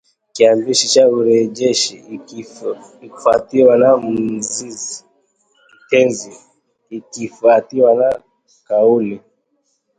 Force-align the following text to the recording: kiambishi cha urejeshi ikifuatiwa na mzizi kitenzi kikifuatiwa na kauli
kiambishi 0.33 0.87
cha 0.87 1.07
urejeshi 1.07 2.03
ikifuatiwa 3.01 3.77
na 3.77 3.97
mzizi 3.97 5.05
kitenzi 5.79 6.31
kikifuatiwa 6.89 7.95
na 7.95 8.21
kauli 8.67 9.21